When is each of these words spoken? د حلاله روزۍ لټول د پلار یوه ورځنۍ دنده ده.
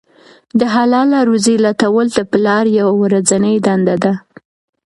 د 0.59 0.61
حلاله 0.75 1.19
روزۍ 1.29 1.55
لټول 1.65 2.05
د 2.13 2.19
پلار 2.31 2.65
یوه 2.79 2.93
ورځنۍ 3.01 3.55
دنده 3.65 3.95
ده. 4.03 4.13